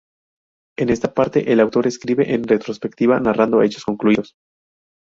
En 0.79 0.89
esta 0.89 1.13
parte, 1.13 1.53
el 1.53 1.59
autor 1.59 1.85
escribe 1.85 2.33
en 2.33 2.47
retrospectiva, 2.47 3.19
narrando 3.19 3.61
hechos 3.61 3.85
concluidos. 3.85 4.33